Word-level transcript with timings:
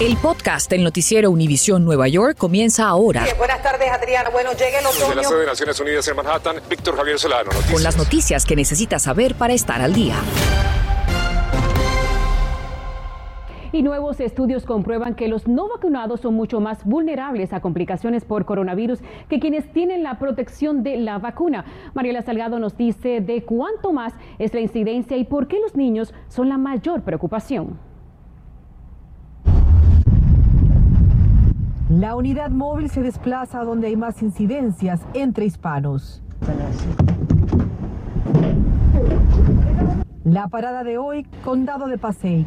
El 0.00 0.16
podcast 0.16 0.68
del 0.68 0.82
noticiero 0.82 1.30
Univisión 1.30 1.84
Nueva 1.84 2.08
York 2.08 2.36
comienza 2.36 2.88
ahora. 2.88 3.24
buenas 3.38 3.62
tardes, 3.62 3.88
Adriana. 3.90 4.30
Bueno, 4.30 4.50
llega 4.52 4.80
el 4.80 4.86
otoño. 4.86 5.06
Desde 5.06 5.14
la 5.14 5.24
sede 5.24 5.40
de 5.40 5.46
Naciones 5.46 5.80
Unidas 5.80 6.08
en 6.08 6.16
Manhattan, 6.16 6.56
Víctor 6.68 6.96
Javier 6.96 7.18
Solano. 7.18 7.44
Noticias. 7.44 7.72
Con 7.72 7.82
las 7.82 7.96
noticias 7.96 8.44
que 8.44 8.56
necesitas 8.56 9.02
saber 9.02 9.36
para 9.36 9.54
estar 9.54 9.80
al 9.80 9.92
día. 9.92 10.16
Y 13.70 13.82
nuevos 13.82 14.20
estudios 14.20 14.66
comprueban 14.66 15.14
que 15.14 15.28
los 15.28 15.46
no 15.46 15.68
vacunados 15.68 16.20
son 16.20 16.34
mucho 16.34 16.60
más 16.60 16.84
vulnerables 16.84 17.52
a 17.52 17.60
complicaciones 17.60 18.24
por 18.24 18.44
coronavirus 18.44 18.98
que 19.28 19.40
quienes 19.40 19.72
tienen 19.72 20.02
la 20.02 20.18
protección 20.18 20.82
de 20.82 20.96
la 20.98 21.18
vacuna. 21.18 21.64
Mariela 21.94 22.22
Salgado 22.22 22.58
nos 22.58 22.76
dice 22.76 23.20
de 23.20 23.44
cuánto 23.44 23.92
más 23.92 24.12
es 24.38 24.52
la 24.52 24.60
incidencia 24.60 25.16
y 25.16 25.24
por 25.24 25.48
qué 25.48 25.58
los 25.60 25.74
niños 25.74 26.12
son 26.28 26.48
la 26.48 26.58
mayor 26.58 27.02
preocupación. 27.02 27.91
La 31.92 32.16
unidad 32.16 32.48
móvil 32.48 32.88
se 32.88 33.02
desplaza 33.02 33.64
donde 33.64 33.88
hay 33.88 33.96
más 33.96 34.22
incidencias 34.22 35.02
entre 35.12 35.44
hispanos. 35.44 36.22
La 40.24 40.48
parada 40.48 40.84
de 40.84 40.96
hoy, 40.96 41.26
Condado 41.44 41.88
de 41.88 41.98
Passaic. 41.98 42.46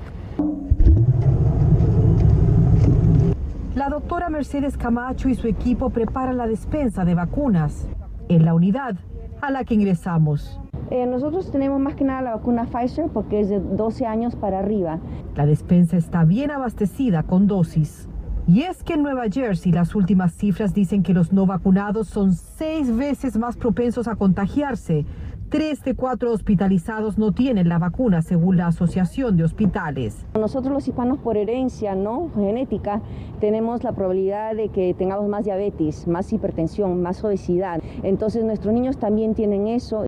La 3.76 3.90
doctora 3.90 4.30
Mercedes 4.30 4.77
Camacho 4.77 5.30
y 5.30 5.35
su 5.35 5.48
equipo 5.48 5.91
preparan 5.91 6.38
la 6.38 6.48
despensa 6.48 7.05
de 7.05 7.13
vacunas 7.13 7.88
en 8.30 8.46
la 8.46 8.55
unidad 8.55 8.96
a 9.41 9.52
la 9.52 9.63
que 9.63 9.76
ingresamos. 9.76 10.59
Eh, 10.90 11.05
nosotros 11.05 11.52
tenemos 11.52 11.80
más 11.80 11.93
que 11.93 12.04
nada 12.04 12.23
la 12.23 12.35
vacuna 12.35 12.66
Pfizer 12.66 13.09
porque 13.13 13.41
es 13.41 13.49
de 13.49 13.59
12 13.59 14.07
años 14.07 14.35
para 14.35 14.57
arriba. 14.57 14.98
La 15.35 15.46
despensa 15.46 15.98
está 15.98 16.23
bien 16.23 16.49
abastecida 16.49 17.21
con 17.21 17.46
dosis. 17.46 18.09
Y 18.48 18.62
es 18.62 18.84
que 18.84 18.94
en 18.94 19.04
Nueva 19.04 19.23
Jersey 19.31 19.72
las 19.72 19.95
últimas 19.95 20.34
cifras 20.34 20.74
dicen 20.74 21.04
que 21.04 21.13
los 21.13 21.34
no 21.34 21.46
vacunados 21.46 22.07
son 22.07 22.34
seis 22.34 22.96
veces 22.96 23.37
más 23.37 23.57
propensos 23.57 24.07
a 24.07 24.15
contagiarse 24.15 25.05
Tres 25.49 25.84
de 25.84 25.93
cuatro 25.93 26.34
hospitalizados 26.34 27.20
no 27.20 27.32
tienen 27.32 27.70
la 27.70 27.77
vacuna, 27.77 28.24
según 28.24 28.57
la 28.57 28.68
Asociación 28.68 29.37
de 29.37 29.43
Hospitales. 29.43 30.26
Nosotros 30.34 30.74
los 30.74 30.87
hispanos 30.87 31.20
por 31.20 31.37
herencia, 31.37 31.93
no 31.93 32.32
genética, 32.34 33.02
tenemos 33.40 33.84
la 33.84 33.91
probabilidad 33.91 34.55
de 34.55 34.70
que 34.70 34.96
tengamos 34.96 35.30
más 35.30 35.46
diabetes, 35.46 36.07
más 36.07 36.34
hipertensión, 36.34 36.99
más 37.02 37.24
obesidad. 37.24 37.80
Entonces 38.02 38.43
nuestros 38.43 38.74
niños 38.74 38.98
también 38.98 39.35
tienen 39.35 39.68
eso. 39.68 40.07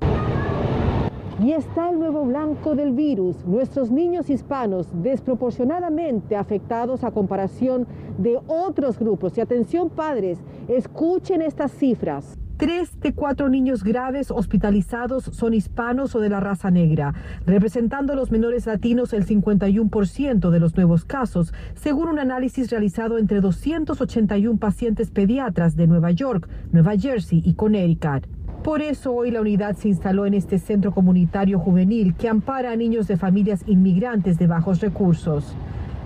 Y 1.40 1.52
está 1.52 1.92
el 1.92 2.00
nuevo 2.00 2.26
blanco 2.26 2.76
del 2.76 2.94
virus, 2.94 3.46
nuestros 3.46 3.92
niños 3.92 4.28
hispanos 4.28 4.88
desproporcionadamente 5.04 6.36
afectados 6.36 7.04
a 7.04 7.12
comparación 7.12 7.86
de 8.18 8.40
otros 8.48 8.98
grupos. 8.98 9.38
Y 9.38 9.42
atención 9.42 9.92
padres, 9.92 10.40
escuchen 10.68 11.44
estas 11.44 11.72
cifras. 11.72 12.40
Tres 12.58 13.00
de 13.02 13.14
cuatro 13.14 13.50
niños 13.50 13.84
graves 13.84 14.32
hospitalizados 14.32 15.26
son 15.26 15.54
hispanos 15.54 16.16
o 16.16 16.20
de 16.20 16.30
la 16.30 16.40
raza 16.40 16.72
negra, 16.72 17.14
representando 17.46 18.14
a 18.14 18.16
los 18.16 18.32
menores 18.32 18.66
latinos 18.66 19.14
el 19.14 19.28
51% 19.28 20.50
de 20.50 20.60
los 20.60 20.76
nuevos 20.76 21.06
casos, 21.06 21.54
según 21.76 22.10
un 22.10 22.18
análisis 22.18 22.72
realizado 22.72 23.20
entre 23.20 23.42
281 23.42 24.58
pacientes 24.58 25.12
pediatras 25.12 25.76
de 25.76 25.86
Nueva 25.86 26.10
York, 26.10 26.50
Nueva 26.72 26.98
Jersey 26.98 27.44
y 27.46 27.54
Connecticut. 27.54 28.37
Por 28.68 28.82
eso 28.82 29.14
hoy 29.14 29.32
la 29.32 29.40
unidad 29.40 29.78
se 29.78 29.88
instaló 29.88 30.26
en 30.26 30.34
este 30.34 30.60
centro 30.60 30.92
comunitario 30.92 31.58
juvenil 31.58 32.16
que 32.16 32.28
ampara 32.28 32.72
a 32.74 32.76
niños 32.76 33.08
de 33.08 33.16
familias 33.16 33.64
inmigrantes 33.66 34.38
de 34.38 34.46
bajos 34.46 34.82
recursos. 34.82 35.56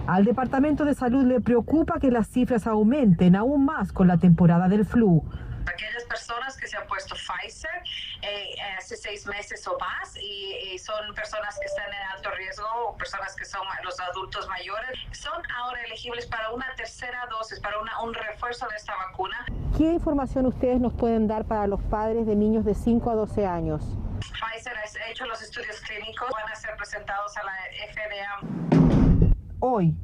Al 0.06 0.26
Departamento 0.26 0.86
de 0.86 0.94
Salud 0.94 1.26
le 1.26 1.42
preocupa 1.42 2.00
que 2.00 2.12
las 2.12 2.28
cifras 2.28 2.68
aumenten 2.68 3.36
aún 3.36 3.66
más 3.66 3.92
con 3.92 4.08
la 4.08 4.18
temporada 4.18 4.70
del 4.70 4.86
flu 4.86 5.24
aquellas 5.68 6.04
personas 6.06 6.58
que 6.58 6.68
se 6.68 6.78
han 6.78 6.88
puesto 6.88 7.16
Pfizer 7.16 7.84
eh, 8.22 8.56
hace 8.78 8.96
seis 8.96 9.26
meses 9.26 9.66
o 9.68 9.78
más 9.80 10.16
y, 10.18 10.78
son 10.80 11.14
personas 11.14 11.60
que 11.60 11.66
están 11.66 11.88
en 11.88 12.02
alto 12.16 12.32
riesgo 12.32 12.66
o 12.88 12.98
personas 12.98 13.36
que 13.36 13.46
son 13.46 13.62
los 13.84 14.00
adultos 14.00 14.48
mayores, 14.48 14.98
son 15.12 15.42
ahora 15.58 15.84
elegibles 15.84 16.26
para 16.26 16.50
una 16.52 16.66
tercera 16.76 17.28
dosis, 17.30 17.60
para 17.60 17.76
un 18.02 18.14
refuerzo 18.14 18.68
de 18.68 18.76
esta 18.78 18.96
vacuna. 18.96 19.46
¿Qué 19.78 19.84
información 19.84 20.46
ustedes 20.48 20.80
nos 20.80 20.94
pueden 20.94 21.28
dar 21.28 21.46
para 21.46 21.68
los 21.68 21.82
padres 21.84 22.26
de 22.26 22.36
niños 22.36 22.66
de 22.66 22.74
5 22.74 23.12
a 23.12 23.16
12 23.16 23.46
años? 23.46 23.84
Pfizer 24.20 24.74
ha 24.76 25.10
hecho 25.10 25.26
los 25.26 25.42
estudios 25.42 25.80
clínicos, 25.82 26.30
van 26.32 26.52
a 26.52 26.56
ser 26.56 26.76
presentados 26.78 27.36
a 27.38 27.44
la 27.44 27.54
FDA. 27.94 29.42
Hoy 29.60 29.96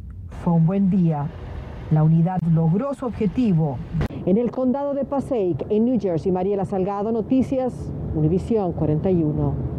fue 0.44 0.53
un 0.53 0.66
buen 0.66 0.89
día. 0.89 1.28
La 1.91 2.03
unidad 2.03 2.39
logró 2.51 2.94
su 2.94 3.06
objetivo 3.06 3.79
en 4.27 4.38
el 4.38 4.51
condado 4.51 4.93
de 4.93 5.05
Passaic, 5.05 5.65
en 5.69 5.85
New 5.85 5.97
Jersey, 6.01 6.33
Mariela 6.33 6.65
Salgado, 6.65 7.13
Noticias, 7.13 7.73
Univisión 8.13 8.73
41. 8.73 9.76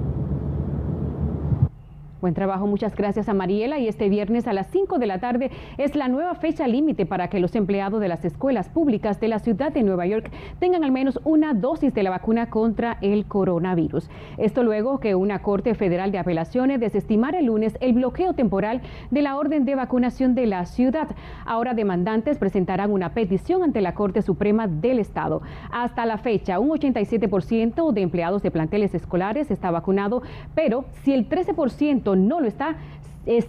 Buen 2.20 2.34
trabajo, 2.34 2.66
muchas 2.66 2.96
gracias 2.96 3.28
a 3.28 3.34
Mariela. 3.34 3.78
Y 3.78 3.86
este 3.86 4.08
viernes 4.08 4.48
a 4.48 4.52
las 4.52 4.66
5 4.72 4.98
de 4.98 5.06
la 5.06 5.20
tarde 5.20 5.52
es 5.76 5.94
la 5.94 6.08
nueva 6.08 6.34
fecha 6.34 6.66
límite 6.66 7.06
para 7.06 7.28
que 7.28 7.38
los 7.38 7.54
empleados 7.54 8.00
de 8.00 8.08
las 8.08 8.24
escuelas 8.24 8.68
públicas 8.68 9.20
de 9.20 9.28
la 9.28 9.38
ciudad 9.38 9.70
de 9.70 9.84
Nueva 9.84 10.04
York 10.04 10.28
tengan 10.58 10.82
al 10.82 10.90
menos 10.90 11.20
una 11.22 11.54
dosis 11.54 11.94
de 11.94 12.02
la 12.02 12.10
vacuna 12.10 12.50
contra 12.50 12.98
el 13.02 13.26
coronavirus. 13.26 14.10
Esto 14.36 14.64
luego 14.64 14.98
que 14.98 15.14
una 15.14 15.42
Corte 15.42 15.76
Federal 15.76 16.10
de 16.10 16.18
Apelaciones 16.18 16.80
desestimara 16.80 17.38
el 17.38 17.46
lunes 17.46 17.78
el 17.80 17.92
bloqueo 17.92 18.32
temporal 18.32 18.80
de 19.12 19.22
la 19.22 19.36
orden 19.36 19.64
de 19.64 19.76
vacunación 19.76 20.34
de 20.34 20.46
la 20.46 20.66
ciudad. 20.66 21.08
Ahora 21.46 21.72
demandantes 21.72 22.36
presentarán 22.36 22.90
una 22.90 23.14
petición 23.14 23.62
ante 23.62 23.80
la 23.80 23.94
Corte 23.94 24.22
Suprema 24.22 24.66
del 24.66 24.98
Estado. 24.98 25.40
Hasta 25.70 26.04
la 26.04 26.18
fecha, 26.18 26.58
un 26.58 26.70
87% 26.70 27.92
de 27.92 28.02
empleados 28.02 28.42
de 28.42 28.50
planteles 28.50 28.92
escolares 28.96 29.52
está 29.52 29.70
vacunado, 29.70 30.22
pero 30.56 30.84
si 31.04 31.14
el 31.14 31.28
13% 31.28 32.07
no 32.16 32.40
lo 32.40 32.46
está, 32.46 32.76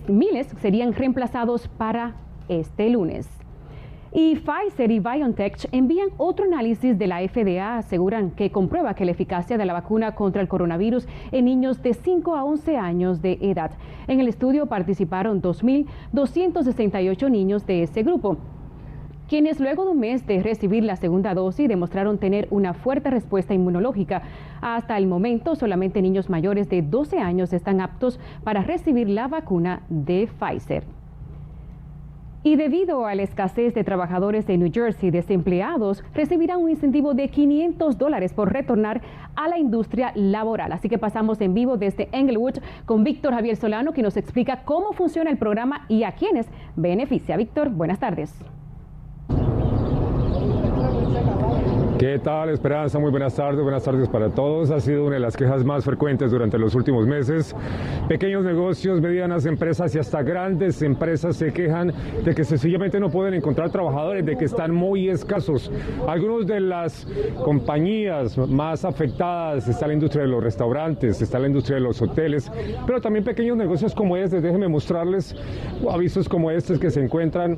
miles 0.07 0.47
serían 0.61 0.93
reemplazados 0.93 1.67
para 1.67 2.15
este 2.47 2.89
lunes. 2.89 3.27
Y 4.11 4.37
Pfizer 4.37 4.89
y 4.89 4.99
BioNTech 4.99 5.69
envían 5.71 6.09
otro 6.17 6.45
análisis 6.45 6.97
de 6.97 7.05
la 7.05 7.19
FDA, 7.27 7.77
aseguran 7.77 8.31
que 8.31 8.51
comprueba 8.51 8.95
que 8.95 9.05
la 9.05 9.11
eficacia 9.11 9.55
de 9.57 9.65
la 9.65 9.73
vacuna 9.73 10.15
contra 10.15 10.41
el 10.41 10.47
coronavirus 10.47 11.07
en 11.31 11.45
niños 11.45 11.83
de 11.83 11.93
5 11.93 12.35
a 12.35 12.43
11 12.43 12.77
años 12.77 13.21
de 13.21 13.37
edad. 13.41 13.71
En 14.07 14.19
el 14.19 14.27
estudio 14.27 14.65
participaron 14.65 15.43
2.268 15.43 17.29
niños 17.29 17.67
de 17.67 17.83
ese 17.83 18.01
grupo 18.01 18.37
quienes 19.29 19.59
luego 19.59 19.85
de 19.85 19.91
un 19.91 19.99
mes 19.99 20.25
de 20.25 20.41
recibir 20.41 20.83
la 20.83 20.95
segunda 20.95 21.35
dosis 21.35 21.69
demostraron 21.69 22.17
tener 22.17 22.47
una 22.49 22.73
fuerte 22.73 23.11
respuesta 23.11 23.53
inmunológica. 23.53 24.23
Hasta 24.59 24.97
el 24.97 25.05
momento, 25.05 25.55
solamente 25.55 26.01
niños 26.01 26.31
mayores 26.31 26.67
de 26.67 26.81
12 26.81 27.19
años 27.19 27.53
están 27.53 27.79
aptos 27.79 28.19
para 28.43 28.63
recibir 28.63 29.07
la 29.07 29.27
vacuna 29.27 29.83
de 29.87 30.27
Pfizer. 30.27 30.83
Y 32.41 32.55
debido 32.55 33.05
a 33.05 33.13
la 33.15 33.23
escasez 33.23 33.75
de 33.75 33.83
trabajadores 33.83 34.47
de 34.47 34.57
New 34.57 34.71
Jersey 34.73 35.11
desempleados, 35.11 36.03
recibirán 36.15 36.63
un 36.63 36.71
incentivo 36.71 37.13
de 37.13 37.27
500 37.27 37.97
dólares 37.97 38.33
por 38.33 38.51
retornar 38.51 39.01
a 39.35 39.47
la 39.47 39.59
industria 39.59 40.11
laboral. 40.15 40.71
Así 40.71 40.89
que 40.89 40.97
pasamos 40.97 41.39
en 41.41 41.53
vivo 41.53 41.77
desde 41.77 42.07
Englewood 42.13 42.59
con 42.85 43.03
Víctor 43.03 43.33
Javier 43.33 43.57
Solano, 43.57 43.91
que 43.91 44.01
nos 44.01 44.17
explica 44.17 44.63
cómo 44.63 44.93
funciona 44.93 45.29
el 45.29 45.37
programa 45.37 45.85
y 45.89 46.03
a 46.03 46.13
quiénes 46.13 46.47
beneficia. 46.75 47.37
Víctor, 47.37 47.69
buenas 47.69 47.99
tardes. 47.99 48.33
¿Qué 51.99 52.17
tal, 52.17 52.47
Esperanza? 52.47 52.97
Muy 52.97 53.11
buenas 53.11 53.35
tardes, 53.35 53.61
buenas 53.61 53.83
tardes 53.83 54.07
para 54.07 54.29
todos. 54.29 54.71
Ha 54.71 54.79
sido 54.79 55.03
una 55.03 55.15
de 55.15 55.19
las 55.19 55.35
quejas 55.35 55.65
más 55.65 55.83
frecuentes 55.83 56.31
durante 56.31 56.57
los 56.57 56.73
últimos 56.73 57.05
meses. 57.05 57.53
Pequeños 58.07 58.45
negocios, 58.45 59.01
medianas 59.01 59.45
empresas 59.45 59.93
y 59.93 59.99
hasta 59.99 60.23
grandes 60.23 60.81
empresas 60.81 61.35
se 61.35 61.51
quejan 61.51 61.91
de 62.23 62.33
que 62.33 62.45
sencillamente 62.45 63.01
no 63.01 63.09
pueden 63.09 63.33
encontrar 63.33 63.69
trabajadores, 63.69 64.25
de 64.25 64.37
que 64.37 64.45
están 64.45 64.73
muy 64.73 65.09
escasos. 65.09 65.69
Algunas 66.07 66.47
de 66.47 66.61
las 66.61 67.05
compañías 67.43 68.37
más 68.47 68.85
afectadas 68.85 69.67
está 69.67 69.85
la 69.85 69.93
industria 69.93 70.23
de 70.23 70.29
los 70.29 70.41
restaurantes, 70.41 71.21
está 71.21 71.37
la 71.37 71.47
industria 71.47 71.75
de 71.75 71.81
los 71.81 72.01
hoteles, 72.01 72.49
pero 72.87 73.01
también 73.01 73.25
pequeños 73.25 73.57
negocios 73.57 73.93
como 73.93 74.15
este. 74.15 74.39
Déjenme 74.39 74.69
mostrarles 74.69 75.35
avisos 75.91 76.29
como 76.29 76.49
estos 76.49 76.79
que 76.79 76.91
se 76.91 77.03
encuentran 77.03 77.57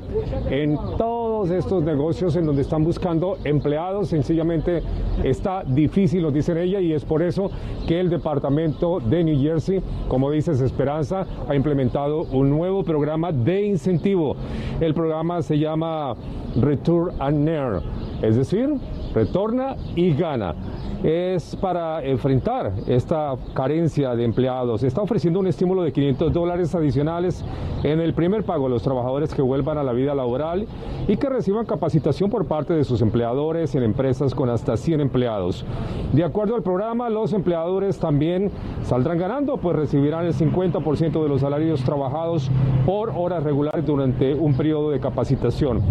en 0.50 0.74
todos 0.98 1.48
estos 1.50 1.84
negocios 1.84 2.34
en 2.34 2.44
donde 2.44 2.62
están 2.62 2.82
buscando 2.82 3.38
empleados 3.44 4.12
en 4.12 4.31
sencillamente 4.32 4.82
está 5.22 5.62
difícil, 5.62 6.22
lo 6.22 6.30
dicen 6.30 6.56
ella, 6.56 6.80
y 6.80 6.94
es 6.94 7.04
por 7.04 7.22
eso 7.22 7.50
que 7.86 8.00
el 8.00 8.08
departamento 8.08 8.98
de 8.98 9.24
New 9.24 9.38
Jersey, 9.38 9.82
como 10.08 10.30
dices 10.30 10.62
Esperanza, 10.62 11.26
ha 11.46 11.54
implementado 11.54 12.22
un 12.32 12.48
nuevo 12.48 12.82
programa 12.82 13.30
de 13.30 13.66
incentivo. 13.66 14.34
El 14.80 14.94
programa 14.94 15.42
se 15.42 15.58
llama 15.58 16.14
Return 16.58 17.10
and 17.18 17.46
Air, 17.46 17.82
es 18.22 18.36
decir, 18.36 18.70
retorna 19.14 19.76
y 19.94 20.14
gana 20.14 20.54
es 21.02 21.56
para 21.56 22.04
enfrentar 22.04 22.72
esta 22.86 23.34
carencia 23.54 24.14
de 24.14 24.24
empleados. 24.24 24.82
Está 24.82 25.02
ofreciendo 25.02 25.40
un 25.40 25.46
estímulo 25.46 25.82
de 25.82 25.92
500 25.92 26.32
dólares 26.32 26.74
adicionales 26.74 27.44
en 27.82 28.00
el 28.00 28.14
primer 28.14 28.44
pago 28.44 28.66
a 28.66 28.68
los 28.68 28.82
trabajadores 28.82 29.34
que 29.34 29.42
vuelvan 29.42 29.78
a 29.78 29.82
la 29.82 29.92
vida 29.92 30.14
laboral 30.14 30.66
y 31.08 31.16
que 31.16 31.28
reciban 31.28 31.66
capacitación 31.66 32.30
por 32.30 32.46
parte 32.46 32.74
de 32.74 32.84
sus 32.84 33.02
empleadores 33.02 33.74
en 33.74 33.82
empresas 33.82 34.34
con 34.34 34.48
hasta 34.48 34.76
100 34.76 35.00
empleados. 35.00 35.64
De 36.12 36.22
acuerdo 36.22 36.54
al 36.54 36.62
programa, 36.62 37.10
los 37.10 37.32
empleadores 37.32 37.98
también 37.98 38.50
saldrán 38.84 39.18
ganando, 39.18 39.56
pues 39.56 39.76
recibirán 39.76 40.26
el 40.26 40.34
50% 40.34 41.22
de 41.22 41.28
los 41.28 41.40
salarios 41.40 41.82
trabajados 41.82 42.50
por 42.86 43.10
horas 43.10 43.42
regulares 43.42 43.84
durante 43.84 44.34
un 44.34 44.54
periodo 44.54 44.90
de 44.90 45.00
capacitación. 45.00 45.82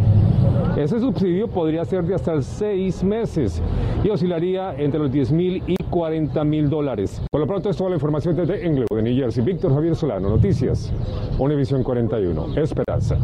Ese 0.77 0.99
subsidio 1.01 1.49
podría 1.49 1.83
ser 1.83 2.03
de 2.05 2.15
hasta 2.15 2.41
seis 2.41 3.03
meses 3.03 3.61
y 4.03 4.09
oscilaría 4.09 4.73
entre 4.77 4.99
los 5.01 5.11
10 5.11 5.31
mil 5.33 5.63
y 5.67 5.75
40 5.89 6.43
mil 6.45 6.69
dólares. 6.69 7.21
Por 7.29 7.41
lo 7.41 7.47
pronto 7.47 7.69
es 7.69 7.75
toda 7.75 7.89
la 7.89 7.97
información 7.97 8.35
desde 8.35 8.65
Englewood, 8.65 8.95
de 8.95 9.01
New 9.01 9.15
Jersey. 9.15 9.43
Víctor 9.43 9.73
Javier 9.73 9.95
Solano, 9.95 10.29
Noticias, 10.29 10.91
Univisión 11.37 11.83
41, 11.83 12.55
Esperanza. 12.55 13.17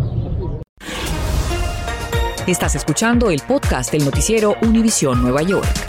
Estás 2.46 2.76
escuchando 2.76 3.30
el 3.30 3.42
podcast 3.48 3.92
del 3.92 4.04
noticiero 4.06 4.56
Univisión 4.62 5.22
Nueva 5.22 5.42
York. 5.42 5.87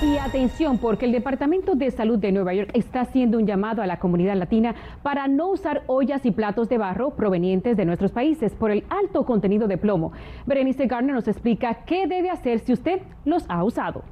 Y 0.00 0.16
atención, 0.16 0.78
porque 0.78 1.06
el 1.06 1.12
Departamento 1.12 1.74
de 1.74 1.90
Salud 1.90 2.20
de 2.20 2.30
Nueva 2.30 2.54
York 2.54 2.70
está 2.74 3.00
haciendo 3.00 3.36
un 3.36 3.46
llamado 3.46 3.82
a 3.82 3.86
la 3.86 3.98
comunidad 3.98 4.36
latina 4.36 4.76
para 5.02 5.26
no 5.26 5.48
usar 5.48 5.82
ollas 5.88 6.24
y 6.24 6.30
platos 6.30 6.68
de 6.68 6.78
barro 6.78 7.10
provenientes 7.10 7.76
de 7.76 7.84
nuestros 7.84 8.12
países 8.12 8.54
por 8.54 8.70
el 8.70 8.84
alto 8.90 9.26
contenido 9.26 9.66
de 9.66 9.76
plomo. 9.76 10.12
Berenice 10.46 10.86
Garner 10.86 11.16
nos 11.16 11.26
explica 11.26 11.82
qué 11.84 12.06
debe 12.06 12.30
hacer 12.30 12.60
si 12.60 12.74
usted 12.74 13.02
los 13.24 13.44
ha 13.48 13.64
usado. 13.64 14.04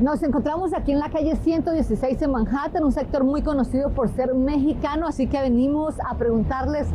Nos 0.00 0.20
encontramos 0.24 0.74
aquí 0.74 0.90
en 0.90 0.98
la 0.98 1.08
calle 1.08 1.36
116 1.36 2.20
en 2.20 2.32
Manhattan, 2.32 2.82
un 2.82 2.90
sector 2.90 3.22
muy 3.22 3.42
conocido 3.42 3.90
por 3.90 4.08
ser 4.08 4.34
mexicano, 4.34 5.06
así 5.06 5.28
que 5.28 5.40
venimos 5.40 5.94
a 6.00 6.18
preguntarles 6.18 6.88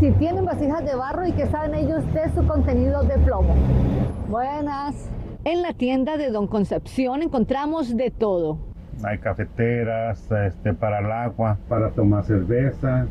si 0.00 0.12
tienen 0.12 0.46
vasijas 0.46 0.82
de 0.82 0.94
barro 0.94 1.26
y 1.26 1.32
qué 1.32 1.46
saben 1.46 1.74
ellos 1.74 2.02
de 2.14 2.30
su 2.30 2.46
contenido 2.46 3.02
de 3.02 3.18
plomo. 3.18 3.54
Buenas. 4.30 5.10
En 5.50 5.62
la 5.62 5.72
tienda 5.72 6.18
de 6.18 6.30
Don 6.30 6.46
Concepción 6.46 7.22
encontramos 7.22 7.96
de 7.96 8.10
todo. 8.10 8.58
Hay 9.02 9.16
cafeteras 9.16 10.30
este, 10.30 10.74
para 10.74 10.98
el 10.98 11.10
agua, 11.10 11.56
para 11.70 11.88
tomar 11.92 12.24
cerveza, 12.24 13.06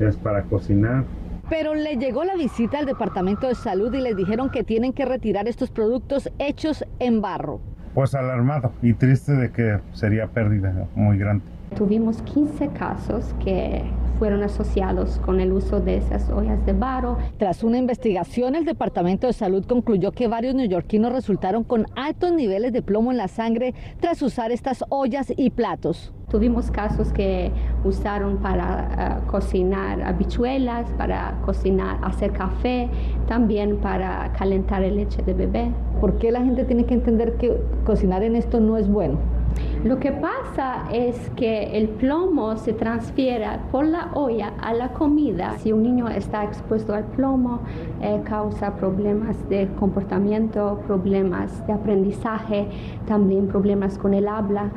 es 0.00 0.16
para 0.16 0.44
cocinar. 0.44 1.04
Pero 1.50 1.74
le 1.74 1.96
llegó 1.96 2.24
la 2.24 2.34
visita 2.34 2.78
al 2.78 2.86
Departamento 2.86 3.46
de 3.46 3.54
Salud 3.54 3.92
y 3.92 4.00
les 4.00 4.16
dijeron 4.16 4.48
que 4.48 4.64
tienen 4.64 4.94
que 4.94 5.04
retirar 5.04 5.46
estos 5.48 5.70
productos 5.70 6.30
hechos 6.38 6.82
en 6.98 7.20
barro. 7.20 7.60
Pues 7.92 8.14
alarmado 8.14 8.72
y 8.80 8.94
triste 8.94 9.32
de 9.32 9.52
que 9.52 9.78
sería 9.92 10.28
pérdida 10.28 10.88
muy 10.94 11.18
grande. 11.18 11.44
Tuvimos 11.76 12.22
15 12.22 12.68
casos 12.68 13.34
que 13.44 13.84
fueron 14.22 14.44
asociados 14.44 15.18
con 15.18 15.40
el 15.40 15.52
uso 15.52 15.80
de 15.80 15.96
esas 15.96 16.30
ollas 16.30 16.64
de 16.64 16.72
barro. 16.72 17.18
Tras 17.38 17.64
una 17.64 17.76
investigación, 17.76 18.54
el 18.54 18.64
Departamento 18.64 19.26
de 19.26 19.32
Salud 19.32 19.64
concluyó 19.66 20.12
que 20.12 20.28
varios 20.28 20.54
neoyorquinos 20.54 21.12
resultaron 21.12 21.64
con 21.64 21.86
altos 21.96 22.30
niveles 22.30 22.72
de 22.72 22.82
plomo 22.82 23.10
en 23.10 23.16
la 23.16 23.26
sangre 23.26 23.74
tras 23.98 24.22
usar 24.22 24.52
estas 24.52 24.84
ollas 24.90 25.32
y 25.36 25.50
platos. 25.50 26.12
Tuvimos 26.30 26.70
casos 26.70 27.12
que 27.12 27.50
usaron 27.82 28.36
para 28.36 29.22
uh, 29.26 29.28
cocinar 29.28 30.00
habichuelas, 30.00 30.88
para 30.92 31.40
cocinar, 31.44 31.98
hacer 32.04 32.30
café, 32.30 32.88
también 33.26 33.78
para 33.78 34.32
calentar 34.38 34.84
el 34.84 34.98
leche 34.98 35.20
de 35.22 35.34
bebé. 35.34 35.72
¿Por 36.00 36.18
qué 36.18 36.30
la 36.30 36.42
gente 36.42 36.62
tiene 36.62 36.84
que 36.84 36.94
entender 36.94 37.38
que 37.38 37.60
cocinar 37.84 38.22
en 38.22 38.36
esto 38.36 38.60
no 38.60 38.76
es 38.76 38.86
bueno? 38.86 39.41
Lo 39.84 39.98
que 39.98 40.12
pasa 40.12 40.84
es 40.92 41.30
que 41.30 41.76
el 41.76 41.88
plomo 41.88 42.56
se 42.56 42.72
transfiere 42.72 43.46
por 43.72 43.84
la 43.84 44.10
olla 44.14 44.52
a 44.60 44.72
la 44.72 44.92
comida. 44.92 45.58
Si 45.58 45.72
un 45.72 45.82
niño 45.82 46.08
está 46.08 46.44
expuesto 46.44 46.94
al 46.94 47.02
plomo, 47.02 47.58
eh, 48.00 48.20
causa 48.24 48.76
problemas 48.76 49.36
de 49.48 49.66
comportamiento, 49.80 50.80
problemas 50.86 51.66
de 51.66 51.72
aprendizaje, 51.72 52.68
también 53.06 53.48
problemas 53.48 53.98
con 53.98 54.14
el 54.14 54.28
habla. 54.28 54.70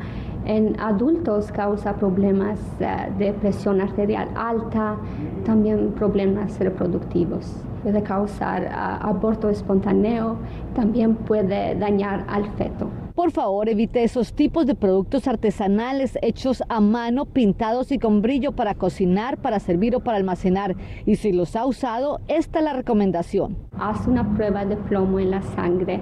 En 0.45 0.79
adultos 0.79 1.51
causa 1.51 1.93
problemas 1.93 2.59
eh, 2.79 3.11
de 3.19 3.33
presión 3.33 3.81
arterial 3.81 4.29
alta, 4.35 4.97
también 5.45 5.91
problemas 5.91 6.59
reproductivos. 6.59 7.63
Puede 7.83 8.01
causar 8.01 8.63
eh, 8.63 8.69
aborto 8.71 9.49
espontáneo, 9.49 10.37
también 10.73 11.13
puede 11.13 11.75
dañar 11.75 12.25
al 12.27 12.45
feto. 12.53 13.04
Por 13.15 13.31
favor, 13.31 13.69
evite 13.69 14.03
esos 14.03 14.33
tipos 14.33 14.65
de 14.65 14.75
productos 14.75 15.25
artesanales 15.25 16.19
hechos 16.21 16.61
a 16.67 16.81
mano, 16.81 17.23
pintados 17.25 17.93
y 17.93 17.97
con 17.97 18.21
brillo 18.21 18.51
para 18.51 18.75
cocinar, 18.75 19.37
para 19.37 19.59
servir 19.59 19.95
o 19.95 20.01
para 20.01 20.17
almacenar. 20.17 20.75
Y 21.05 21.15
si 21.15 21.31
los 21.31 21.55
ha 21.55 21.65
usado, 21.65 22.19
esta 22.27 22.59
es 22.59 22.65
la 22.65 22.73
recomendación. 22.73 23.55
Haz 23.79 24.05
una 24.05 24.35
prueba 24.35 24.65
de 24.65 24.75
plomo 24.75 25.21
en 25.21 25.31
la 25.31 25.41
sangre 25.41 26.01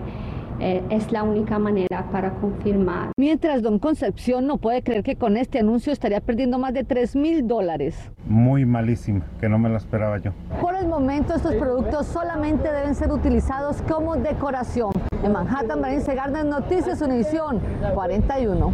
eh, 0.64 0.82
es 0.90 1.12
la 1.12 1.24
única 1.24 1.60
manera 1.60 2.06
para 2.10 2.32
confirmar. 2.36 3.12
Mientras 3.18 3.62
Don 3.62 3.80
Concepción 3.80 4.48
no 4.48 4.56
puede 4.56 4.82
creer 4.82 5.04
que 5.04 5.18
con 5.18 5.36
este 5.36 5.60
anuncio 5.60 5.92
estaría 5.92 6.22
perdiendo 6.22 6.58
más 6.58 6.74
de 6.74 6.86
3 6.86 7.18
mil 7.18 7.46
dólares. 7.46 7.98
Muy 8.26 8.66
malísimo, 8.66 9.24
que 9.42 9.50
no 9.50 9.60
me 9.60 9.68
lo 9.68 9.76
esperaba 9.76 10.20
yo. 10.20 10.32
Por 10.62 10.76
el 10.76 10.88
momento 10.88 11.36
estos 11.36 11.56
productos 11.56 12.08
solamente 12.08 12.72
deben 12.72 12.96
ser 12.96 13.12
utilizados 13.12 13.82
como 13.82 14.16
decoración. 14.16 14.94
En 15.22 15.34
Manhattan, 15.34 15.82
Berenice 15.82 16.16
Garden, 16.16 16.50
Noticias 16.50 17.02
Univisión 17.02 17.60
41. 17.94 18.74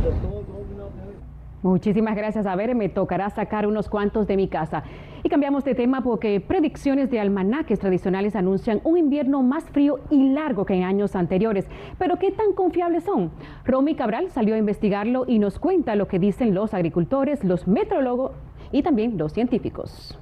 Muchísimas 1.62 2.16
gracias. 2.16 2.46
A 2.46 2.56
ver, 2.56 2.74
me 2.74 2.88
tocará 2.88 3.30
sacar 3.30 3.68
unos 3.68 3.90
cuantos 3.90 4.28
de 4.28 4.38
mi 4.38 4.48
casa. 4.48 4.84
Y 5.24 5.30
cambiamos 5.30 5.66
de 5.66 5.76
tema 5.76 6.02
porque 6.02 6.40
predicciones 6.40 7.12
de 7.12 7.20
almanaques 7.20 7.80
tradicionales 7.80 8.36
anuncian 8.36 8.80
un 8.86 8.98
invierno 8.98 9.44
más 9.44 9.66
frío 9.66 10.00
y 10.10 10.30
largo 10.30 10.66
que 10.66 10.76
en 10.76 10.84
años 10.84 11.16
anteriores. 11.16 11.68
Pero 11.98 12.18
¿qué 12.18 12.32
tan 12.32 12.54
confiables 12.54 13.04
son? 13.04 13.32
Romy 13.66 13.96
Cabral 13.96 14.30
salió 14.30 14.56
a 14.56 14.58
investigarlo 14.58 15.26
y 15.28 15.40
nos 15.40 15.60
cuenta 15.60 15.96
lo 15.96 16.08
que 16.08 16.20
dicen 16.20 16.54
los 16.54 16.74
agricultores, 16.74 17.44
los 17.44 17.68
meteorólogos 17.68 18.32
y 18.72 18.84
también 18.84 19.18
los 19.18 19.34
científicos. 19.34 20.19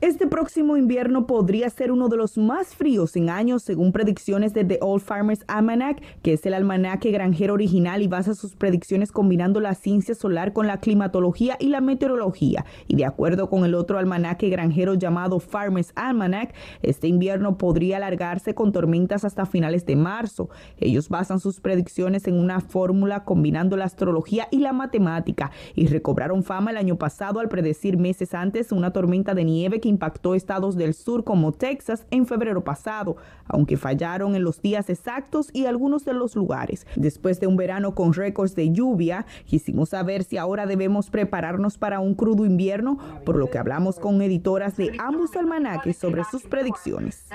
Este 0.00 0.26
próximo 0.26 0.78
invierno 0.78 1.26
podría 1.26 1.68
ser 1.68 1.92
uno 1.92 2.08
de 2.08 2.16
los 2.16 2.38
más 2.38 2.74
fríos 2.74 3.16
en 3.16 3.28
años 3.28 3.62
según 3.62 3.92
predicciones 3.92 4.54
de 4.54 4.64
The 4.64 4.78
Old 4.80 5.02
Farmers 5.02 5.44
Almanac, 5.46 6.00
que 6.22 6.32
es 6.32 6.46
el 6.46 6.54
almanaque 6.54 7.10
granjero 7.10 7.52
original 7.52 8.00
y 8.00 8.08
basa 8.08 8.34
sus 8.34 8.56
predicciones 8.56 9.12
combinando 9.12 9.60
la 9.60 9.74
ciencia 9.74 10.14
solar 10.14 10.54
con 10.54 10.66
la 10.66 10.80
climatología 10.80 11.58
y 11.60 11.68
la 11.68 11.82
meteorología. 11.82 12.64
Y 12.88 12.96
de 12.96 13.04
acuerdo 13.04 13.50
con 13.50 13.66
el 13.66 13.74
otro 13.74 13.98
almanaque 13.98 14.48
granjero 14.48 14.94
llamado 14.94 15.38
Farmers 15.38 15.92
Almanac, 15.96 16.54
este 16.80 17.06
invierno 17.06 17.58
podría 17.58 17.98
alargarse 17.98 18.54
con 18.54 18.72
tormentas 18.72 19.26
hasta 19.26 19.44
finales 19.44 19.84
de 19.84 19.96
marzo. 19.96 20.48
Ellos 20.78 21.10
basan 21.10 21.40
sus 21.40 21.60
predicciones 21.60 22.26
en 22.26 22.40
una 22.40 22.60
fórmula 22.60 23.24
combinando 23.24 23.76
la 23.76 23.84
astrología 23.84 24.48
y 24.50 24.60
la 24.60 24.72
matemática 24.72 25.50
y 25.74 25.88
recobraron 25.88 26.42
fama 26.42 26.70
el 26.70 26.78
año 26.78 26.96
pasado 26.96 27.38
al 27.38 27.50
predecir 27.50 27.98
meses 27.98 28.32
antes 28.32 28.72
una 28.72 28.94
tormenta 28.94 29.34
de 29.34 29.44
nieve 29.44 29.78
que 29.78 29.89
impactó 29.90 30.34
estados 30.34 30.76
del 30.76 30.94
sur 30.94 31.24
como 31.24 31.52
Texas 31.52 32.06
en 32.10 32.26
febrero 32.26 32.64
pasado, 32.64 33.16
aunque 33.46 33.76
fallaron 33.76 34.34
en 34.34 34.44
los 34.44 34.62
días 34.62 34.88
exactos 34.88 35.50
y 35.52 35.66
algunos 35.66 36.04
de 36.04 36.14
los 36.14 36.36
lugares. 36.36 36.86
Después 36.96 37.40
de 37.40 37.46
un 37.46 37.56
verano 37.56 37.94
con 37.94 38.14
récords 38.14 38.54
de 38.54 38.70
lluvia, 38.70 39.26
quisimos 39.44 39.90
saber 39.90 40.24
si 40.24 40.38
ahora 40.38 40.66
debemos 40.66 41.10
prepararnos 41.10 41.76
para 41.76 42.00
un 42.00 42.14
crudo 42.14 42.46
invierno, 42.46 42.98
por 43.24 43.36
lo 43.36 43.50
que 43.50 43.58
hablamos 43.58 43.98
con 43.98 44.22
editoras 44.22 44.76
de 44.76 44.92
ambos 44.98 45.36
almanaques 45.36 45.96
sobre 45.96 46.24
sus 46.24 46.44
predicciones. 46.44 47.26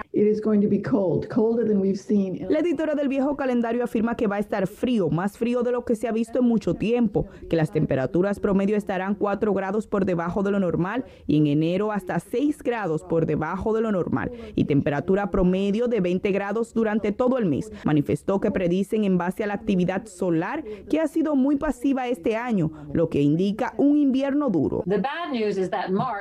La 2.49 2.59
editora 2.59 2.95
del 2.95 3.07
viejo 3.07 3.35
calendario 3.35 3.83
afirma 3.83 4.15
que 4.15 4.27
va 4.27 4.37
a 4.37 4.39
estar 4.39 4.67
frío, 4.67 5.09
más 5.09 5.37
frío 5.37 5.61
de 5.63 5.71
lo 5.71 5.85
que 5.85 5.95
se 5.95 6.07
ha 6.07 6.11
visto 6.11 6.39
en 6.39 6.45
mucho 6.45 6.73
tiempo, 6.73 7.27
que 7.49 7.55
las 7.55 7.71
temperaturas 7.71 8.39
promedio 8.39 8.77
estarán 8.77 9.15
4 9.15 9.53
grados 9.53 9.87
por 9.87 10.05
debajo 10.05 10.43
de 10.43 10.51
lo 10.51 10.59
normal 10.59 11.05
y 11.27 11.37
en 11.37 11.47
enero 11.47 11.91
hasta 11.91 12.19
6 12.19 12.44
grados 12.63 13.03
por 13.03 13.25
debajo 13.25 13.73
de 13.73 13.81
lo 13.81 13.91
normal 13.91 14.31
y 14.55 14.65
temperatura 14.65 15.31
promedio 15.31 15.87
de 15.87 16.01
20 16.01 16.31
grados 16.31 16.73
durante 16.73 17.11
todo 17.11 17.37
el 17.37 17.45
mes. 17.45 17.71
Manifestó 17.83 18.39
que 18.39 18.51
predicen 18.51 19.03
en 19.03 19.17
base 19.17 19.43
a 19.43 19.47
la 19.47 19.55
actividad 19.55 20.05
solar 20.05 20.63
que 20.89 20.99
ha 20.99 21.07
sido 21.07 21.35
muy 21.35 21.55
pasiva 21.55 22.07
este 22.07 22.35
año, 22.35 22.71
lo 22.93 23.09
que 23.09 23.21
indica 23.21 23.73
un 23.77 23.97
invierno 23.97 24.49
duro. 24.49 24.83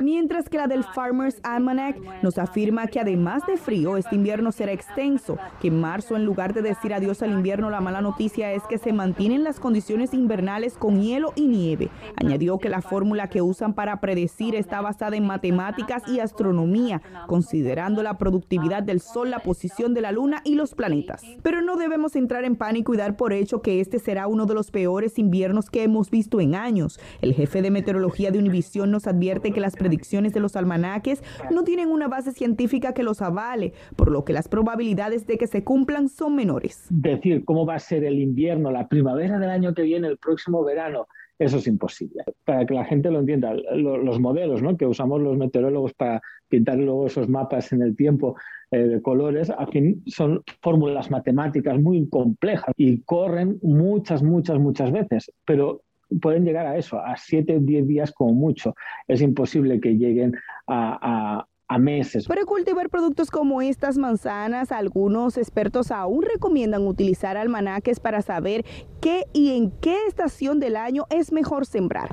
Mientras 0.01 0.49
que 0.49 0.57
la 0.57 0.67
del 0.67 0.85
Farmers 0.85 1.41
Almanac 1.43 2.01
nos 2.23 2.39
afirma 2.39 2.87
que 2.87 3.01
además 3.01 3.43
de 3.47 3.57
frío, 3.57 3.97
este 3.97 4.17
invierno 4.17 4.53
será 4.53 4.73
extenso, 4.73 5.39
que 5.61 5.69
en 5.69 5.81
marzo 5.81 6.17
en 6.17 6.25
lugar 6.25 6.55
de 6.55 6.63
decir 6.63 6.95
adiós 6.95 7.23
al 7.23 7.33
invierno, 7.33 7.71
la 7.71 7.81
mala 7.81 8.01
noticia 8.01 8.53
es 8.53 8.63
que 8.65 8.79
se 8.79 8.93
mantienen 8.93 9.45
las 9.45 9.61
condiciones 9.61 10.15
invernales 10.15 10.75
con 10.79 11.01
hielo 11.01 11.33
y 11.37 11.47
nieve. 11.47 11.91
Añadió 12.17 12.59
que 12.59 12.69
la 12.69 12.83
fórmula 12.83 13.29
que 13.29 13.43
usan 13.43 13.75
para 13.75 14.01
predecir 14.01 14.55
está 14.55 14.81
basada 14.81 15.17
en 15.17 15.27
matemáticas 15.27 16.03
y 16.09 16.14
astronomía, 16.21 17.03
considerando 17.27 18.03
la 18.03 18.19
productividad 18.19 18.83
del 18.83 19.01
Sol, 19.01 19.31
la 19.31 19.41
posición 19.41 19.95
de 19.95 20.01
la 20.01 20.13
Luna 20.13 20.43
y 20.45 20.55
los 20.55 20.75
planetas. 20.75 21.23
Pero 21.43 21.63
no 21.63 21.77
debemos 21.77 22.17
entrar 22.17 22.45
en 22.45 22.57
pánico 22.57 22.95
y 22.95 22.97
dar 22.97 23.17
por 23.17 23.33
hecho 23.33 23.63
que 23.63 23.81
este 23.81 23.99
será 23.99 24.27
uno 24.27 24.47
de 24.47 24.55
los 24.55 24.71
peores 24.71 25.19
inviernos 25.19 25.71
que 25.71 25.83
hemos 25.83 26.11
visto 26.11 26.41
en 26.41 26.55
años. 26.55 27.01
El 27.21 27.35
jefe 27.35 27.63
de 27.63 27.71
meteorología 27.71 28.31
de 28.31 28.39
Univisión 28.39 28.91
nos 28.91 29.07
advierte 29.07 29.53
que 29.53 29.61
las 29.61 29.77
predicciones 29.77 30.33
de 30.33 30.41
los 30.41 30.57
almanaques 30.57 31.23
no 31.51 31.65
tienen 31.65 31.89
una 31.89 32.09
base 32.09 32.33
científica 32.33 32.95
que 32.95 33.03
los 33.03 33.23
avale, 33.23 33.73
por 33.97 34.11
lo 34.11 34.25
que 34.25 34.33
las 34.33 34.49
probabilidades 34.49 35.27
de 35.27 35.39
que 35.39 35.47
se 35.47 35.65
cumplan 35.65 36.09
son 36.09 36.35
menores. 36.35 36.87
Decir 36.91 37.45
cómo 37.45 37.67
va 37.67 37.77
a 37.77 37.79
ser 37.79 38.05
el 38.05 38.19
invierno, 38.19 38.71
la 38.71 38.89
primavera 38.89 39.39
del 39.39 39.51
año 39.51 39.75
que 39.75 39.83
viene, 39.83 40.09
el 40.09 40.19
próximo 40.19 40.65
verano, 40.65 41.07
eso 41.39 41.59
es 41.59 41.67
imposible. 41.67 42.23
Para 42.45 42.65
que 42.67 42.75
la 42.75 42.85
gente 42.85 43.11
lo 43.11 43.21
entienda, 43.21 43.55
los 43.55 44.21
modelos 44.21 44.63
¿no? 44.63 44.77
que 44.77 44.87
usamos 44.87 45.21
los 45.21 45.37
meteorólogos 45.37 45.95
para 45.95 46.23
pintar 46.49 46.79
luego 46.79 47.07
esos 47.07 47.29
mapas 47.29 47.73
en 47.73 47.83
el 47.83 47.97
tiempo 47.97 48.37
eh, 48.71 48.79
de 48.79 49.03
colores, 49.03 49.51
al 49.51 49.69
fin 49.69 50.03
son 50.07 50.43
fórmulas 50.61 51.11
matemáticas 51.11 51.81
muy 51.81 52.09
complejas 52.09 52.73
y 52.77 53.01
corren 53.03 53.59
muchas, 53.63 54.23
muchas, 54.23 54.59
muchas 54.59 54.93
veces, 54.93 55.33
pero 55.45 55.83
pueden 56.21 56.45
llegar 56.45 56.67
a 56.67 56.77
eso, 56.77 56.99
a 56.99 57.17
siete 57.17 57.57
o 57.57 57.61
diez 57.61 57.87
días 57.87 58.13
como 58.13 58.35
mucho. 58.35 58.75
Es 59.09 59.21
imposible 59.21 59.81
que 59.81 59.97
lleguen 59.97 60.35
a, 60.67 61.47
meses. 61.79 62.27
Para 62.27 62.45
cultivar 62.45 62.89
productos 62.89 63.31
como 63.31 63.63
estas 63.63 63.99
manzanas, 63.99 64.73
algunos 64.73 65.37
expertos 65.37 65.91
aún 65.91 66.23
recomiendan 66.23 66.87
utilizar 66.87 67.37
almanaques 67.37 68.01
para 68.01 68.23
saber 68.23 68.65
qué 69.01 69.25
y 69.33 69.57
en 69.57 69.71
qué 69.71 69.97
estación 70.07 70.61
del 70.61 70.77
año 70.77 71.05
es 71.11 71.33
mejor 71.33 71.67
sembrar. 71.67 72.09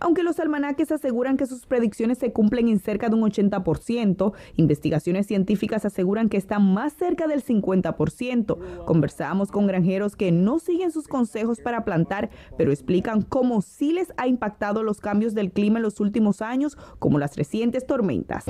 Aunque 0.00 0.22
los 0.22 0.40
almanaques 0.40 0.92
aseguran 0.92 1.36
que 1.36 1.46
sus 1.46 1.66
predicciones 1.66 2.18
se 2.18 2.32
cumplen 2.32 2.68
en 2.68 2.78
cerca 2.78 3.08
de 3.08 3.14
un 3.14 3.22
80%, 3.22 4.32
investigaciones 4.56 5.26
científicas 5.26 5.84
aseguran 5.84 6.28
que 6.28 6.36
están 6.36 6.72
más 6.72 6.92
cerca 6.92 7.26
del 7.26 7.42
50%. 7.44 8.84
Conversamos 8.84 9.50
con 9.50 9.66
granjeros 9.66 10.16
que 10.16 10.32
no 10.32 10.58
siguen 10.58 10.90
sus 10.90 11.08
consejos 11.08 11.60
para 11.60 11.84
plantar, 11.84 12.30
pero 12.56 12.72
explican 12.72 13.22
cómo 13.22 13.62
sí 13.62 13.92
les 13.92 14.12
ha 14.16 14.26
impactado 14.26 14.82
los 14.82 15.00
cambios 15.00 15.34
del 15.34 15.50
clima 15.52 15.78
en 15.78 15.82
los 15.82 16.00
últimos 16.00 16.31
años, 16.40 16.78
como 16.98 17.18
las 17.18 17.36
recientes 17.36 17.86
tormentas. 17.86 18.44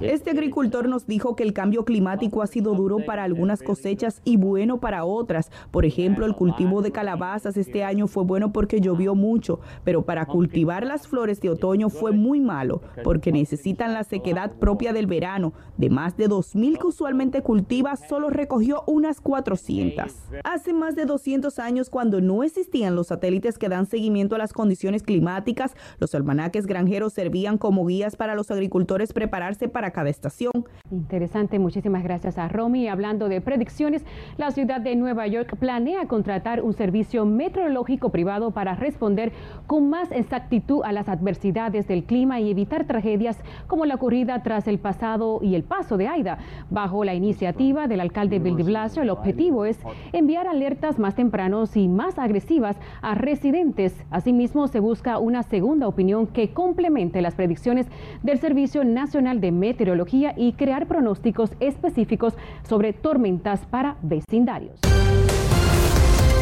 Este 0.00 0.30
agricultor 0.30 0.88
nos 0.88 1.06
dijo 1.06 1.36
que 1.36 1.42
el 1.42 1.52
cambio 1.52 1.84
climático 1.84 2.40
ha 2.40 2.46
sido 2.46 2.74
duro 2.74 3.04
para 3.04 3.22
algunas 3.22 3.62
cosechas 3.62 4.22
y 4.24 4.38
bueno 4.38 4.80
para 4.80 5.04
otras. 5.04 5.50
Por 5.70 5.84
ejemplo, 5.84 6.24
el 6.24 6.34
cultivo 6.34 6.80
de 6.80 6.90
calabazas 6.90 7.58
este 7.58 7.84
año 7.84 8.06
fue 8.06 8.24
bueno 8.24 8.50
porque 8.50 8.80
llovió 8.80 9.14
mucho, 9.14 9.60
pero 9.84 10.02
para 10.02 10.24
cultivar 10.24 10.86
las 10.86 11.06
flores 11.06 11.42
de 11.42 11.50
otoño 11.50 11.90
fue 11.90 12.12
muy 12.12 12.40
malo 12.40 12.80
porque 13.04 13.30
necesitan 13.30 13.92
la 13.92 14.04
sequedad 14.04 14.52
propia 14.52 14.94
del 14.94 15.06
verano. 15.06 15.52
De 15.76 15.90
más 15.90 16.16
de 16.16 16.30
2.000 16.30 16.78
que 16.78 16.86
usualmente 16.86 17.42
cultiva, 17.42 17.94
solo 17.96 18.30
recogió 18.30 18.84
unas 18.86 19.20
400. 19.20 20.14
Hace 20.44 20.72
más 20.72 20.94
de 20.96 21.04
200 21.04 21.58
años, 21.58 21.90
cuando 21.90 22.22
no 22.22 22.42
existían 22.42 22.94
los 22.94 23.08
satélites 23.08 23.58
que 23.58 23.68
dan 23.68 23.84
seguimiento 23.84 24.34
a 24.34 24.38
las 24.38 24.54
condiciones 24.54 25.02
climáticas, 25.02 25.74
los 25.98 26.14
almanaques 26.14 26.66
granjeros 26.66 27.12
servían 27.12 27.58
como 27.58 27.84
guías 27.84 28.16
para 28.16 28.34
los 28.34 28.50
agricultores 28.50 29.12
prepararse 29.12 29.68
para 29.68 29.89
cada 29.90 30.10
estación. 30.10 30.52
Interesante, 30.90 31.58
muchísimas 31.58 32.02
gracias 32.02 32.38
a 32.38 32.48
Romy. 32.48 32.88
Hablando 32.88 33.28
de 33.28 33.40
predicciones, 33.40 34.04
la 34.36 34.50
ciudad 34.50 34.80
de 34.80 34.96
Nueva 34.96 35.26
York 35.26 35.56
planea 35.58 36.06
contratar 36.06 36.62
un 36.62 36.72
servicio 36.72 37.24
meteorológico 37.24 38.10
privado 38.10 38.50
para 38.50 38.74
responder 38.74 39.32
con 39.66 39.88
más 39.88 40.10
exactitud 40.12 40.82
a 40.84 40.92
las 40.92 41.08
adversidades 41.08 41.86
del 41.86 42.04
clima 42.04 42.40
y 42.40 42.50
evitar 42.50 42.86
tragedias 42.86 43.38
como 43.66 43.86
la 43.86 43.94
ocurrida 43.94 44.42
tras 44.42 44.66
el 44.68 44.78
pasado 44.78 45.40
y 45.42 45.54
el 45.54 45.62
paso 45.62 45.96
de 45.96 46.08
Aida. 46.08 46.38
Bajo 46.70 47.04
la 47.04 47.14
iniciativa 47.14 47.86
del 47.86 48.00
alcalde 48.00 48.38
Bill 48.38 48.56
de 48.56 48.64
Blasio, 48.64 49.02
el 49.02 49.10
objetivo 49.10 49.64
es 49.64 49.78
enviar 50.12 50.48
alertas 50.48 50.98
más 50.98 51.14
tempranos 51.14 51.76
y 51.76 51.88
más 51.88 52.18
agresivas 52.18 52.76
a 53.02 53.14
residentes. 53.14 53.94
Asimismo, 54.10 54.66
se 54.68 54.80
busca 54.80 55.18
una 55.18 55.42
segunda 55.42 55.88
opinión 55.88 56.26
que 56.26 56.52
complemente 56.52 57.22
las 57.22 57.34
predicciones 57.34 57.86
del 58.22 58.38
Servicio 58.38 58.84
Nacional 58.84 59.40
de 59.40 59.52
Meteorología 59.80 60.34
y 60.36 60.52
crear 60.52 60.86
pronósticos 60.86 61.52
específicos 61.58 62.34
sobre 62.68 62.92
tormentas 62.92 63.60
para 63.70 63.96
vecindarios. 64.02 64.78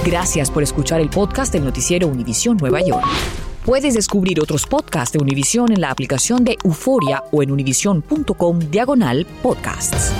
Gracias 0.04 0.50
por 0.50 0.64
escuchar 0.64 1.00
el 1.00 1.08
podcast 1.08 1.52
del 1.52 1.64
noticiero 1.64 2.08
Univisión 2.08 2.56
Nueva 2.56 2.80
York. 2.80 3.06
Puedes 3.64 3.94
descubrir 3.94 4.40
otros 4.40 4.66
podcasts 4.66 5.12
de 5.12 5.22
Univisión 5.22 5.70
en 5.70 5.80
la 5.80 5.90
aplicación 5.90 6.42
de 6.42 6.56
Euforia 6.64 7.22
o 7.30 7.42
en 7.44 7.52
univision.com 7.52 8.58
diagonal 8.58 9.24
podcasts. 9.40 10.12